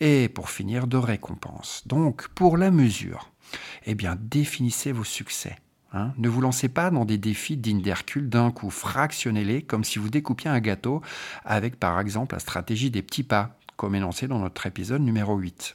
et 0.00 0.28
pour 0.28 0.50
finir 0.50 0.86
de 0.86 0.96
récompense. 0.96 1.82
Donc 1.86 2.28
pour 2.28 2.56
la 2.56 2.70
mesure, 2.70 3.30
eh 3.86 3.94
bien 3.94 4.16
définissez 4.20 4.92
vos 4.92 5.04
succès. 5.04 5.56
Hein. 5.94 6.14
ne 6.16 6.30
vous 6.30 6.40
lancez 6.40 6.70
pas 6.70 6.90
dans 6.90 7.04
des 7.04 7.18
défis 7.18 7.58
dignes 7.58 7.82
d'Hercule 7.82 8.30
d'un 8.30 8.50
coup, 8.50 8.70
fractionnez-les 8.70 9.60
comme 9.60 9.84
si 9.84 9.98
vous 9.98 10.08
découpiez 10.08 10.48
un 10.48 10.58
gâteau 10.58 11.02
avec 11.44 11.78
par 11.78 12.00
exemple 12.00 12.34
la 12.34 12.38
stratégie 12.38 12.90
des 12.90 13.02
petits 13.02 13.24
pas 13.24 13.58
comme 13.82 13.96
énoncé 13.96 14.28
dans 14.28 14.38
notre 14.38 14.64
épisode 14.66 15.02
numéro 15.02 15.36
8. 15.36 15.74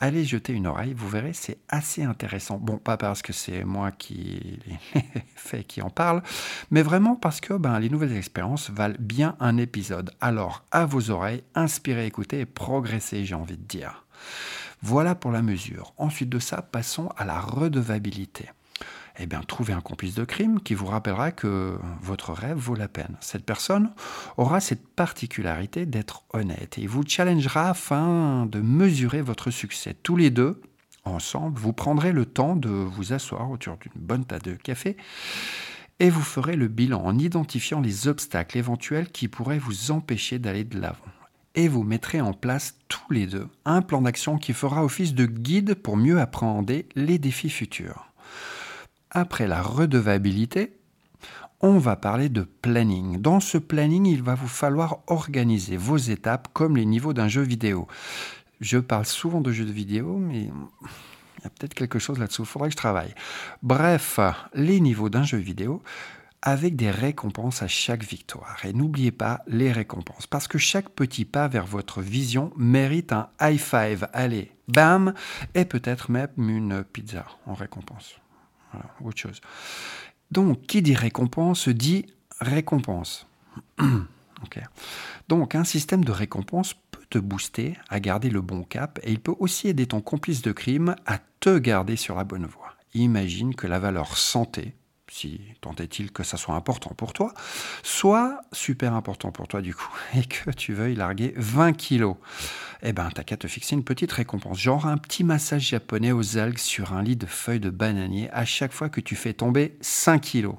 Allez 0.00 0.26
jeter 0.26 0.52
une 0.52 0.66
oreille, 0.66 0.92
vous 0.92 1.08
verrez, 1.08 1.32
c'est 1.32 1.56
assez 1.70 2.04
intéressant. 2.04 2.58
Bon, 2.58 2.76
pas 2.76 2.98
parce 2.98 3.22
que 3.22 3.32
c'est 3.32 3.64
moi 3.64 3.90
qui 3.90 4.58
fait 5.34 5.64
qui 5.64 5.80
en 5.80 5.88
parle, 5.88 6.22
mais 6.70 6.82
vraiment 6.82 7.16
parce 7.16 7.40
que 7.40 7.54
ben, 7.54 7.80
les 7.80 7.88
nouvelles 7.88 8.14
expériences 8.18 8.68
valent 8.68 8.98
bien 8.98 9.34
un 9.40 9.56
épisode. 9.56 10.10
Alors, 10.20 10.62
à 10.72 10.84
vos 10.84 11.08
oreilles, 11.08 11.42
inspirez, 11.54 12.04
écoutez 12.04 12.40
et 12.40 12.44
progressez, 12.44 13.24
j'ai 13.24 13.34
envie 13.34 13.56
de 13.56 13.64
dire. 13.64 14.04
Voilà 14.82 15.14
pour 15.14 15.32
la 15.32 15.40
mesure. 15.40 15.94
Ensuite 15.96 16.28
de 16.28 16.40
ça, 16.40 16.60
passons 16.60 17.08
à 17.16 17.24
la 17.24 17.40
redevabilité 17.40 18.50
eh 19.20 19.26
trouvez 19.46 19.72
un 19.72 19.80
complice 19.80 20.14
de 20.14 20.24
crime 20.24 20.60
qui 20.60 20.74
vous 20.74 20.86
rappellera 20.86 21.32
que 21.32 21.78
votre 22.00 22.32
rêve 22.32 22.56
vaut 22.56 22.74
la 22.74 22.88
peine. 22.88 23.16
Cette 23.20 23.44
personne 23.44 23.90
aura 24.36 24.60
cette 24.60 24.86
particularité 24.86 25.86
d'être 25.86 26.24
honnête 26.32 26.78
et 26.78 26.86
vous 26.86 27.02
challengera 27.06 27.70
afin 27.70 28.46
de 28.46 28.60
mesurer 28.60 29.22
votre 29.22 29.50
succès. 29.50 29.96
Tous 30.02 30.16
les 30.16 30.30
deux, 30.30 30.60
ensemble, 31.04 31.58
vous 31.58 31.72
prendrez 31.72 32.12
le 32.12 32.26
temps 32.26 32.54
de 32.54 32.68
vous 32.68 33.12
asseoir 33.12 33.50
autour 33.50 33.76
d'une 33.78 33.92
bonne 33.96 34.24
tasse 34.24 34.42
de 34.42 34.54
café 34.54 34.96
et 36.00 36.10
vous 36.10 36.22
ferez 36.22 36.54
le 36.54 36.68
bilan 36.68 37.02
en 37.04 37.18
identifiant 37.18 37.80
les 37.80 38.06
obstacles 38.06 38.58
éventuels 38.58 39.08
qui 39.10 39.26
pourraient 39.26 39.58
vous 39.58 39.90
empêcher 39.90 40.38
d'aller 40.38 40.64
de 40.64 40.78
l'avant. 40.78 40.98
Et 41.54 41.66
vous 41.66 41.82
mettrez 41.82 42.20
en 42.20 42.34
place 42.34 42.76
tous 42.86 43.12
les 43.12 43.26
deux 43.26 43.48
un 43.64 43.82
plan 43.82 44.02
d'action 44.02 44.38
qui 44.38 44.52
fera 44.52 44.84
office 44.84 45.14
de 45.14 45.26
guide 45.26 45.74
pour 45.74 45.96
mieux 45.96 46.20
appréhender 46.20 46.86
les 46.94 47.18
défis 47.18 47.50
futurs. 47.50 48.07
Après 49.10 49.46
la 49.46 49.62
redevabilité, 49.62 50.78
on 51.60 51.78
va 51.78 51.96
parler 51.96 52.28
de 52.28 52.42
planning. 52.42 53.20
Dans 53.20 53.40
ce 53.40 53.58
planning, 53.58 54.06
il 54.06 54.22
va 54.22 54.34
vous 54.34 54.48
falloir 54.48 54.98
organiser 55.06 55.76
vos 55.76 55.96
étapes 55.96 56.48
comme 56.52 56.76
les 56.76 56.84
niveaux 56.84 57.12
d'un 57.12 57.28
jeu 57.28 57.42
vidéo. 57.42 57.88
Je 58.60 58.78
parle 58.78 59.06
souvent 59.06 59.40
de 59.40 59.52
jeux 59.52 59.64
vidéo, 59.64 60.18
mais 60.18 60.42
il 60.42 61.44
y 61.44 61.46
a 61.46 61.50
peut-être 61.50 61.74
quelque 61.74 61.98
chose 61.98 62.18
là-dessous, 62.18 62.42
il 62.42 62.48
faudrait 62.48 62.68
que 62.68 62.74
je 62.74 62.76
travaille. 62.76 63.14
Bref, 63.62 64.20
les 64.54 64.80
niveaux 64.80 65.08
d'un 65.08 65.24
jeu 65.24 65.38
vidéo 65.38 65.82
avec 66.42 66.76
des 66.76 66.90
récompenses 66.90 67.62
à 67.62 67.68
chaque 67.68 68.04
victoire. 68.04 68.58
Et 68.64 68.72
n'oubliez 68.72 69.10
pas 69.10 69.42
les 69.48 69.72
récompenses, 69.72 70.26
parce 70.26 70.46
que 70.46 70.58
chaque 70.58 70.90
petit 70.90 71.24
pas 71.24 71.48
vers 71.48 71.66
votre 71.66 72.00
vision 72.00 72.52
mérite 72.56 73.12
un 73.12 73.28
high 73.40 73.58
five. 73.58 74.08
Allez, 74.12 74.52
bam, 74.68 75.14
et 75.54 75.64
peut-être 75.64 76.10
même 76.10 76.30
une 76.38 76.84
pizza 76.84 77.26
en 77.46 77.54
récompense. 77.54 78.20
Autre 79.02 79.18
chose. 79.18 79.40
Donc, 80.30 80.62
qui 80.62 80.82
dit 80.82 80.94
récompense 80.94 81.68
dit 81.68 82.06
récompense. 82.40 83.26
Donc, 85.28 85.54
un 85.54 85.64
système 85.64 86.04
de 86.04 86.12
récompense 86.12 86.74
peut 86.90 87.04
te 87.10 87.18
booster 87.18 87.76
à 87.88 88.00
garder 88.00 88.30
le 88.30 88.40
bon 88.40 88.62
cap 88.62 88.98
et 89.02 89.10
il 89.10 89.20
peut 89.20 89.34
aussi 89.38 89.68
aider 89.68 89.86
ton 89.86 90.00
complice 90.00 90.42
de 90.42 90.52
crime 90.52 90.94
à 91.06 91.18
te 91.40 91.58
garder 91.58 91.96
sur 91.96 92.16
la 92.16 92.24
bonne 92.24 92.46
voie. 92.46 92.74
Imagine 92.94 93.54
que 93.54 93.66
la 93.66 93.78
valeur 93.78 94.16
santé 94.16 94.74
si 95.10 95.40
tant 95.60 95.74
est-il 95.76 96.12
que 96.12 96.22
ça 96.22 96.36
soit 96.36 96.54
important 96.54 96.94
pour 96.94 97.12
toi, 97.12 97.32
soit 97.82 98.40
super 98.52 98.94
important 98.94 99.32
pour 99.32 99.48
toi 99.48 99.60
du 99.60 99.74
coup, 99.74 99.92
et 100.16 100.24
que 100.24 100.50
tu 100.50 100.72
veuilles 100.72 100.96
larguer 100.96 101.34
20 101.36 101.72
kilos. 101.72 102.16
Eh 102.82 102.92
ben, 102.92 103.08
t'as 103.12 103.24
qu'à 103.24 103.36
te 103.36 103.48
fixer 103.48 103.74
une 103.74 103.84
petite 103.84 104.12
récompense, 104.12 104.58
genre 104.58 104.86
un 104.86 104.98
petit 104.98 105.24
massage 105.24 105.68
japonais 105.68 106.12
aux 106.12 106.38
algues 106.38 106.58
sur 106.58 106.92
un 106.92 107.02
lit 107.02 107.16
de 107.16 107.26
feuilles 107.26 107.60
de 107.60 107.70
bananier 107.70 108.30
à 108.32 108.44
chaque 108.44 108.72
fois 108.72 108.88
que 108.88 109.00
tu 109.00 109.16
fais 109.16 109.32
tomber 109.32 109.76
5 109.80 110.20
kilos. 110.20 110.56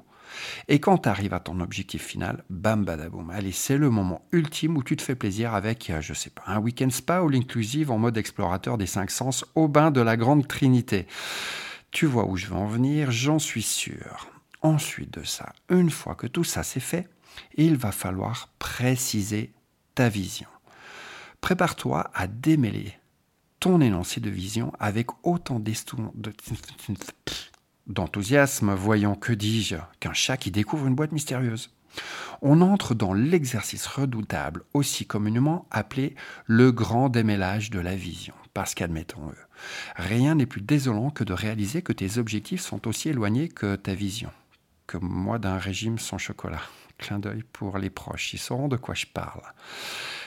Et 0.68 0.80
quand 0.80 0.98
tu 0.98 1.08
arrives 1.08 1.34
à 1.34 1.40
ton 1.40 1.60
objectif 1.60 2.04
final, 2.04 2.44
bam 2.50 2.84
badaboum. 2.84 3.30
Allez, 3.30 3.52
c'est 3.52 3.76
le 3.76 3.90
moment 3.90 4.26
ultime 4.32 4.76
où 4.76 4.82
tu 4.82 4.96
te 4.96 5.02
fais 5.02 5.14
plaisir 5.14 5.54
avec, 5.54 5.90
euh, 5.90 6.00
je 6.00 6.14
sais 6.14 6.30
pas, 6.30 6.42
un 6.46 6.58
week-end 6.58 6.90
spa 6.90 7.20
ou 7.20 7.28
l'inclusive 7.28 7.90
en 7.90 7.98
mode 7.98 8.18
explorateur 8.18 8.78
des 8.78 8.86
cinq 8.86 9.10
sens 9.10 9.44
au 9.54 9.68
bain 9.68 9.90
de 9.90 10.00
la 10.00 10.16
Grande 10.16 10.46
Trinité. 10.46 11.06
Tu 11.90 12.06
vois 12.06 12.26
où 12.26 12.36
je 12.36 12.46
veux 12.46 12.56
en 12.56 12.66
venir, 12.66 13.10
j'en 13.10 13.38
suis 13.38 13.62
sûr. 13.62 14.29
Ensuite 14.62 15.12
de 15.14 15.24
ça, 15.24 15.52
une 15.68 15.90
fois 15.90 16.14
que 16.14 16.26
tout 16.26 16.44
ça 16.44 16.62
c'est 16.62 16.80
fait, 16.80 17.08
il 17.54 17.76
va 17.76 17.92
falloir 17.92 18.50
préciser 18.58 19.52
ta 19.94 20.08
vision. 20.08 20.48
Prépare-toi 21.40 22.10
à 22.14 22.26
démêler 22.26 22.94
ton 23.60 23.80
énoncé 23.80 24.20
de 24.20 24.30
vision 24.30 24.72
avec 24.78 25.06
autant 25.22 25.60
d'enthousiasme, 27.86 28.74
voyant, 28.74 29.14
que 29.14 29.32
dis-je, 29.32 29.76
qu'un 30.00 30.12
chat 30.12 30.36
qui 30.36 30.50
découvre 30.50 30.86
une 30.86 30.94
boîte 30.94 31.12
mystérieuse. 31.12 31.70
On 32.42 32.60
entre 32.60 32.94
dans 32.94 33.12
l'exercice 33.12 33.86
redoutable, 33.86 34.62
aussi 34.74 35.06
communément 35.06 35.66
appelé 35.70 36.14
le 36.46 36.72
grand 36.72 37.08
démêlage 37.08 37.70
de 37.70 37.80
la 37.80 37.96
vision. 37.96 38.34
Parce 38.54 38.74
qu'admettons-le, 38.74 39.36
rien 39.96 40.34
n'est 40.36 40.46
plus 40.46 40.62
désolant 40.62 41.10
que 41.10 41.24
de 41.24 41.32
réaliser 41.32 41.82
que 41.82 41.92
tes 41.92 42.18
objectifs 42.18 42.62
sont 42.62 42.88
aussi 42.88 43.08
éloignés 43.08 43.48
que 43.48 43.76
ta 43.76 43.94
vision. 43.94 44.30
Que 44.90 44.98
moi 44.98 45.38
d'un 45.38 45.56
régime 45.56 46.00
sans 46.00 46.18
chocolat. 46.18 46.62
Clin 46.98 47.20
d'œil 47.20 47.44
pour 47.52 47.78
les 47.78 47.90
proches, 47.90 48.34
ils 48.34 48.40
sauront 48.40 48.66
de 48.66 48.76
quoi 48.76 48.96
je 48.96 49.06
parle. 49.06 49.42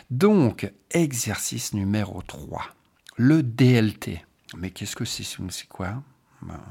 Donc, 0.10 0.72
exercice 0.90 1.74
numéro 1.74 2.22
3, 2.22 2.64
le 3.18 3.44
DLT. 3.44 4.26
Mais 4.56 4.72
qu'est-ce 4.72 4.96
que 4.96 5.04
c'est 5.04 5.26
C'est 5.26 5.68
quoi? 5.68 6.02
Ben, 6.42 6.62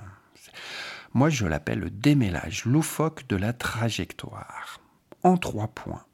Moi, 1.13 1.29
je 1.29 1.45
l'appelle 1.45 1.81
le 1.81 1.91
démêlage 1.91 2.65
loufoque 2.65 3.29
de 3.29 3.37
la 3.37 3.53
trajectoire. 3.53 4.81
En 5.23 5.37
trois 5.37 5.69
points. 5.69 6.07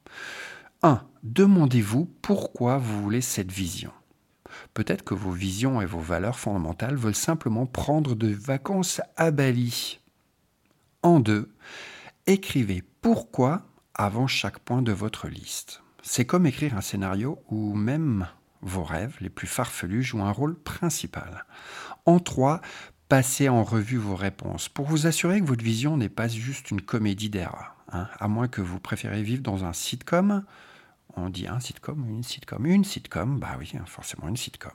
1. 0.82 1.00
Demandez-vous 1.22 2.06
pourquoi 2.22 2.78
vous 2.78 3.04
voulez 3.04 3.20
cette 3.20 3.52
vision. 3.52 3.92
Peut-être 4.74 5.04
que 5.04 5.14
vos 5.14 5.30
visions 5.30 5.80
et 5.80 5.86
vos 5.86 6.00
valeurs 6.00 6.40
fondamentales 6.40 6.96
veulent 6.96 7.14
simplement 7.14 7.66
prendre 7.66 8.16
de 8.16 8.26
vacances 8.32 9.00
à 9.16 9.30
Bali. 9.30 10.00
En 11.08 11.20
deux, 11.20 11.48
écrivez 12.26 12.82
pourquoi 13.00 13.62
avant 13.94 14.26
chaque 14.26 14.58
point 14.58 14.82
de 14.82 14.92
votre 14.92 15.26
liste. 15.26 15.82
C'est 16.02 16.26
comme 16.26 16.44
écrire 16.44 16.76
un 16.76 16.82
scénario 16.82 17.38
où 17.48 17.74
même 17.74 18.28
vos 18.60 18.84
rêves 18.84 19.16
les 19.22 19.30
plus 19.30 19.46
farfelus 19.46 20.02
jouent 20.02 20.22
un 20.22 20.32
rôle 20.32 20.54
principal. 20.54 21.46
En 22.04 22.18
trois, 22.18 22.60
passez 23.08 23.48
en 23.48 23.64
revue 23.64 23.96
vos 23.96 24.16
réponses 24.16 24.68
pour 24.68 24.84
vous 24.84 25.06
assurer 25.06 25.40
que 25.40 25.46
votre 25.46 25.64
vision 25.64 25.96
n'est 25.96 26.10
pas 26.10 26.28
juste 26.28 26.70
une 26.70 26.82
comédie 26.82 27.30
d'erreur. 27.30 27.74
Hein. 27.90 28.06
à 28.20 28.28
moins 28.28 28.46
que 28.46 28.60
vous 28.60 28.78
préférez 28.78 29.22
vivre 29.22 29.42
dans 29.42 29.64
un 29.64 29.72
sitcom, 29.72 30.44
on 31.16 31.30
dit 31.30 31.46
un 31.46 31.60
sitcom, 31.60 32.06
une 32.08 32.22
sitcom, 32.22 32.64
une 32.66 32.84
sitcom, 32.84 33.38
bah 33.38 33.56
oui, 33.58 33.72
hein, 33.74 33.84
forcément 33.86 34.28
une 34.28 34.36
sitcom. 34.36 34.72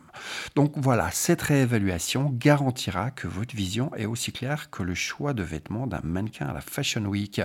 Donc 0.56 0.74
voilà, 0.76 1.10
cette 1.12 1.42
réévaluation 1.42 2.30
garantira 2.32 3.12
que 3.12 3.28
votre 3.28 3.56
vision 3.56 3.94
est 3.96 4.06
aussi 4.06 4.32
claire 4.32 4.70
que 4.70 4.84
le 4.84 4.96
choix 4.96 5.34
de 5.34 5.44
vêtements 5.44 5.88
d'un 5.88 6.02
mannequin 6.04 6.48
à 6.48 6.54
la 6.54 6.62
Fashion 6.62 7.06
Week, 7.06 7.42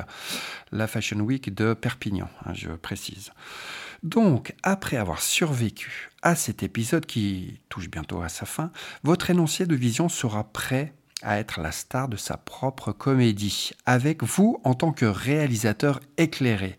la 0.73 0.87
Fashion 0.87 1.21
Week 1.21 1.55
de 1.55 1.75
Perpignan, 1.75 2.29
hein, 2.45 2.55
je 2.55 2.71
précise. 2.71 3.33
Donc, 4.03 4.55
après 4.63 4.97
avoir 4.97 5.21
survécu 5.21 6.11
à 6.23 6.35
cet 6.35 6.63
épisode 6.63 7.07
qui 7.07 7.61
touche 7.69 7.91
bientôt 7.91 8.23
à 8.23 8.29
sa 8.29 8.47
fin, 8.47 8.71
votre 9.03 9.31
énoncé 9.31 9.67
de 9.67 9.75
vision 9.75 10.09
sera 10.09 10.45
prêt 10.45 10.93
à 11.23 11.39
être 11.39 11.61
la 11.61 11.73
star 11.73 12.09
de 12.09 12.17
sa 12.17 12.37
propre 12.37 12.93
comédie, 12.93 13.73
avec 13.87 14.23
vous 14.23 14.61
en 14.65 14.75
tant 14.75 14.93
que 14.93 15.05
réalisateur 15.05 16.01
éclairé. 16.17 16.79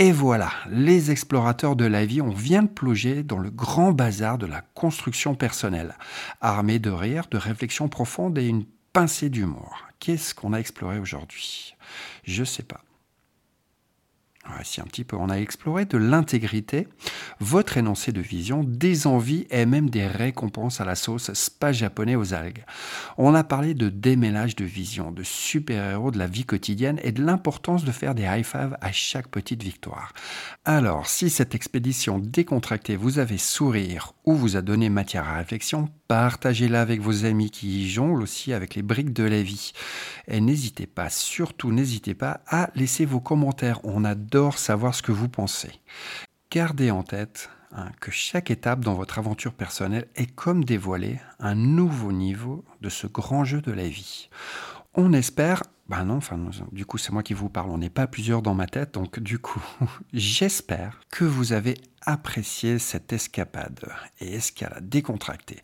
Et 0.00 0.12
voilà, 0.12 0.50
les 0.70 1.10
explorateurs 1.10 1.76
de 1.76 1.84
la 1.84 2.06
vie, 2.06 2.22
on 2.22 2.30
vient 2.30 2.62
de 2.62 2.68
plonger 2.68 3.22
dans 3.22 3.36
le 3.36 3.50
grand 3.50 3.92
bazar 3.92 4.38
de 4.38 4.46
la 4.46 4.62
construction 4.62 5.34
personnelle, 5.34 5.94
armé 6.40 6.78
de 6.78 6.88
rire, 6.88 7.26
de 7.30 7.36
réflexions 7.36 7.90
profondes 7.90 8.38
et 8.38 8.46
une 8.46 8.64
pincée 8.94 9.28
d'humour. 9.28 9.76
Qu'est-ce 9.98 10.34
qu'on 10.34 10.54
a 10.54 10.58
exploré 10.58 10.98
aujourd'hui? 10.98 11.74
Je 12.24 12.44
sais 12.44 12.62
pas. 12.62 12.80
Voici 14.54 14.80
un 14.80 14.84
petit 14.84 15.04
peu. 15.04 15.16
On 15.16 15.30
a 15.30 15.36
exploré 15.36 15.84
de 15.84 15.96
l'intégrité, 15.96 16.88
votre 17.40 17.76
énoncé 17.76 18.12
de 18.12 18.20
vision, 18.20 18.64
des 18.64 19.06
envies 19.06 19.46
et 19.50 19.66
même 19.66 19.90
des 19.90 20.06
récompenses 20.06 20.80
à 20.80 20.84
la 20.84 20.94
sauce 20.94 21.32
spa 21.32 21.72
japonais 21.72 22.16
aux 22.16 22.34
algues. 22.34 22.64
On 23.16 23.34
a 23.34 23.44
parlé 23.44 23.74
de 23.74 23.88
démêlage 23.88 24.56
de 24.56 24.64
vision, 24.64 25.12
de 25.12 25.22
super-héros 25.22 26.10
de 26.10 26.18
la 26.18 26.26
vie 26.26 26.44
quotidienne 26.44 27.00
et 27.02 27.12
de 27.12 27.24
l'importance 27.24 27.84
de 27.84 27.92
faire 27.92 28.14
des 28.14 28.24
high-fives 28.24 28.76
à 28.80 28.92
chaque 28.92 29.28
petite 29.28 29.62
victoire. 29.62 30.12
Alors, 30.64 31.06
si 31.06 31.30
cette 31.30 31.54
expédition 31.54 32.18
décontractée 32.18 32.96
vous 32.96 33.18
avait 33.18 33.38
sourire 33.38 34.12
ou 34.24 34.34
vous 34.34 34.56
a 34.56 34.62
donné 34.62 34.88
matière 34.88 35.28
à 35.28 35.34
réflexion, 35.34 35.88
partagez-la 36.08 36.80
avec 36.80 37.00
vos 37.00 37.24
amis 37.24 37.50
qui 37.50 37.84
y 37.84 37.88
jonglent 37.88 38.22
aussi 38.22 38.52
avec 38.52 38.74
les 38.74 38.82
briques 38.82 39.12
de 39.12 39.22
la 39.22 39.42
vie. 39.42 39.72
Et 40.26 40.40
n'hésitez 40.40 40.86
pas, 40.86 41.08
surtout 41.08 41.72
n'hésitez 41.72 42.14
pas 42.14 42.40
à 42.48 42.70
laisser 42.74 43.04
vos 43.04 43.20
commentaires. 43.20 43.80
On 43.84 44.04
adore 44.04 44.39
savoir 44.58 44.94
ce 44.94 45.02
que 45.02 45.12
vous 45.12 45.28
pensez. 45.28 45.80
Gardez 46.50 46.90
en 46.90 47.02
tête 47.02 47.50
hein, 47.72 47.90
que 48.00 48.10
chaque 48.10 48.50
étape 48.50 48.80
dans 48.80 48.94
votre 48.94 49.18
aventure 49.18 49.52
personnelle 49.52 50.08
est 50.16 50.34
comme 50.34 50.64
dévoiler 50.64 51.20
un 51.38 51.54
nouveau 51.54 52.12
niveau 52.12 52.64
de 52.80 52.88
ce 52.88 53.06
grand 53.06 53.44
jeu 53.44 53.60
de 53.60 53.72
la 53.72 53.88
vie. 53.88 54.30
On 54.94 55.12
espère, 55.12 55.62
ben 55.88 56.04
non, 56.04 56.18
du 56.72 56.84
coup, 56.86 56.98
c'est 56.98 57.12
moi 57.12 57.22
qui 57.22 57.34
vous 57.34 57.48
parle, 57.48 57.70
on 57.70 57.78
n'est 57.78 57.90
pas 57.90 58.06
plusieurs 58.06 58.42
dans 58.42 58.54
ma 58.54 58.66
tête, 58.66 58.94
donc 58.94 59.20
du 59.20 59.38
coup, 59.38 59.62
j'espère 60.12 61.00
que 61.10 61.24
vous 61.24 61.52
avez 61.52 61.76
apprécié 62.04 62.78
cette 62.78 63.12
escapade 63.12 63.78
et 64.20 64.34
escalade 64.34 64.88
décontractée 64.88 65.60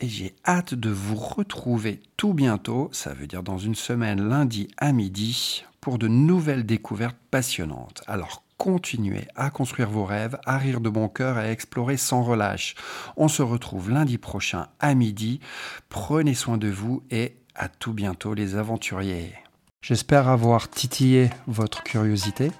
et 0.00 0.08
j'ai 0.08 0.34
hâte 0.46 0.74
de 0.74 0.90
vous 0.90 1.16
retrouver 1.16 2.00
tout 2.16 2.34
bientôt, 2.34 2.88
ça 2.92 3.12
veut 3.12 3.26
dire 3.26 3.42
dans 3.42 3.58
une 3.58 3.74
semaine 3.74 4.28
lundi 4.28 4.68
à 4.78 4.92
midi, 4.92 5.64
pour 5.80 5.98
de 5.98 6.08
nouvelles 6.08 6.66
découvertes 6.66 7.16
passionnantes. 7.30 8.02
Alors 8.06 8.42
continuez 8.56 9.26
à 9.36 9.50
construire 9.50 9.88
vos 9.88 10.04
rêves, 10.04 10.38
à 10.44 10.58
rire 10.58 10.80
de 10.80 10.90
bon 10.90 11.08
cœur 11.08 11.38
et 11.38 11.48
à 11.48 11.52
explorer 11.52 11.96
sans 11.96 12.22
relâche. 12.22 12.74
On 13.16 13.28
se 13.28 13.42
retrouve 13.42 13.90
lundi 13.90 14.18
prochain 14.18 14.66
à 14.80 14.94
midi. 14.94 15.40
Prenez 15.88 16.34
soin 16.34 16.58
de 16.58 16.68
vous 16.68 17.02
et 17.10 17.36
à 17.54 17.68
tout 17.68 17.94
bientôt 17.94 18.34
les 18.34 18.56
aventuriers. 18.56 19.32
J'espère 19.80 20.28
avoir 20.28 20.68
titillé 20.68 21.30
votre 21.46 21.82
curiosité 21.82 22.52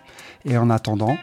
et 0.47 0.57
en 0.57 0.71
attendant, 0.71 1.17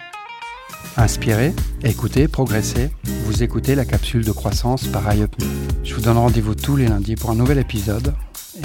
Inspirez, 0.97 1.53
écoutez, 1.83 2.27
progressez. 2.27 2.89
Vous 3.25 3.43
écoutez 3.43 3.75
la 3.75 3.85
capsule 3.85 4.25
de 4.25 4.31
croissance 4.31 4.87
par 4.87 5.13
iUpMe. 5.13 5.45
Je 5.83 5.93
vous 5.93 6.01
donne 6.01 6.17
rendez-vous 6.17 6.55
tous 6.55 6.75
les 6.75 6.87
lundis 6.87 7.15
pour 7.15 7.31
un 7.31 7.35
nouvel 7.35 7.59
épisode. 7.59 8.13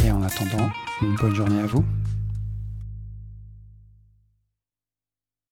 Et 0.05 0.11
en 0.11 0.23
attendant, 0.23 0.71
une 1.03 1.15
bonne 1.17 1.35
journée 1.35 1.61
à 1.61 1.67
vous. 1.67 1.85